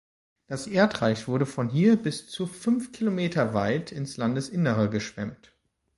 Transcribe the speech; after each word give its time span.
Das 0.47 0.65
Erdreich 0.65 1.27
wurde 1.27 1.45
von 1.45 1.69
hier 1.69 1.95
bis 1.95 2.27
zu 2.27 2.47
fünf 2.47 2.91
Kilometer 2.91 3.53
weit 3.53 3.91
ins 3.91 4.17
Landesinnere 4.17 4.89
geschwemmt. 4.89 5.53